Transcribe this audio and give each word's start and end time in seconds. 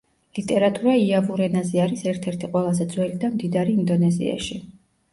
ლიტერატურა 0.37 0.95
იავურ 1.01 1.43
ენაზე 1.49 1.83
არის 1.85 2.03
ერთ-ერთი 2.13 2.51
ყველაზე 2.57 2.91
ძველი 2.97 3.23
და 3.27 3.33
მდიდარი 3.37 3.81
ინდონეზიაში. 3.81 4.63